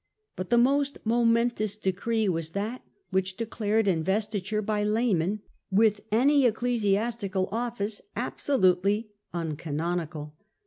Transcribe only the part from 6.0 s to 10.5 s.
any ec clesiastical office absolutely uncanonical.